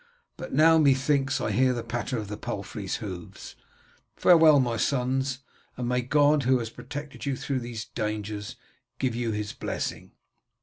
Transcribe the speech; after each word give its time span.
But 0.35 0.51
now 0.51 0.79
methinks 0.79 1.39
I 1.39 1.51
hear 1.51 1.73
the 1.73 1.83
patter 1.83 2.17
of 2.17 2.27
the 2.27 2.35
palfreys' 2.35 2.95
hoofs. 2.95 3.55
Farewell, 4.15 4.59
my 4.59 4.75
sons, 4.75 5.41
and 5.77 5.87
may 5.87 6.01
God 6.01 6.41
who 6.41 6.57
has 6.57 6.71
protected 6.71 7.27
you 7.27 7.35
through 7.35 7.59
these 7.59 7.85
dangers 7.85 8.55
give 8.97 9.13
you 9.13 9.29
his 9.29 9.53
blessing." 9.53 10.13